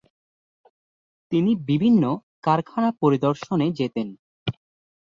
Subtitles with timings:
[1.31, 2.03] তিনি বিভিন্ন
[2.43, 4.07] কারখানা পরিদর্শনে যেতেন।